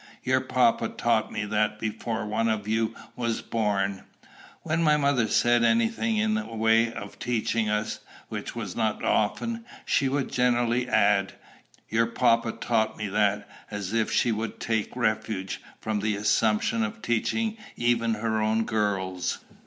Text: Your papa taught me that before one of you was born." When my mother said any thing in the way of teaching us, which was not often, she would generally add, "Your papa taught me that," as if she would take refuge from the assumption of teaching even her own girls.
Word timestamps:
Your 0.23 0.41
papa 0.41 0.89
taught 0.89 1.31
me 1.31 1.45
that 1.45 1.77
before 1.77 2.25
one 2.25 2.49
of 2.49 2.67
you 2.67 2.95
was 3.15 3.43
born." 3.43 4.03
When 4.63 4.81
my 4.81 4.97
mother 4.97 5.27
said 5.27 5.63
any 5.63 5.89
thing 5.89 6.17
in 6.17 6.33
the 6.33 6.45
way 6.47 6.91
of 6.91 7.19
teaching 7.19 7.69
us, 7.69 7.99
which 8.27 8.55
was 8.55 8.75
not 8.75 9.03
often, 9.05 9.63
she 9.85 10.09
would 10.09 10.31
generally 10.31 10.89
add, 10.89 11.33
"Your 11.87 12.07
papa 12.07 12.51
taught 12.53 12.97
me 12.97 13.09
that," 13.09 13.47
as 13.69 13.93
if 13.93 14.11
she 14.11 14.31
would 14.31 14.59
take 14.59 14.95
refuge 14.95 15.61
from 15.79 15.99
the 15.99 16.15
assumption 16.15 16.81
of 16.83 17.03
teaching 17.03 17.57
even 17.77 18.15
her 18.15 18.41
own 18.41 18.63
girls. 18.63 19.37